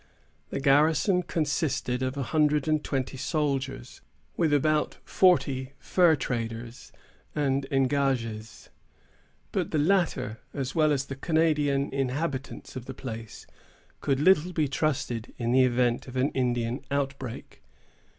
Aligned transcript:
The 0.49 0.59
garrison 0.59 1.21
consisted 1.21 2.01
of 2.01 2.17
a 2.17 2.23
hundred 2.23 2.67
and 2.67 2.83
twenty 2.83 3.17
soldiers, 3.17 4.01
with 4.35 4.51
about 4.51 4.97
forty 5.05 5.73
fur 5.77 6.15
traders 6.15 6.91
and 7.35 7.67
engagés; 7.69 8.69
but 9.51 9.69
the 9.69 9.77
latter, 9.77 10.39
as 10.55 10.73
well 10.73 10.91
as 10.91 11.05
the 11.05 11.15
Canadian 11.15 11.91
inhabitants 11.93 12.75
of 12.75 12.85
the 12.85 12.95
place, 12.95 13.45
could 13.99 14.19
little 14.19 14.53
be 14.53 14.67
trusted, 14.67 15.35
in 15.37 15.51
the 15.51 15.61
event 15.65 16.07
of 16.07 16.15
an 16.15 16.29
Indian 16.31 16.83
outbreak. 16.89 17.61